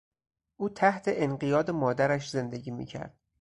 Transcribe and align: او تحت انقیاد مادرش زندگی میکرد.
او 0.57 0.69
تحت 0.69 1.03
انقیاد 1.07 1.71
مادرش 1.71 2.29
زندگی 2.29 2.71
میکرد. 2.71 3.19